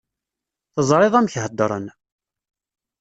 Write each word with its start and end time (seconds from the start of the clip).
Teẓriḍ 0.73 1.13
amek 1.19 1.35
heddren. 1.43 1.85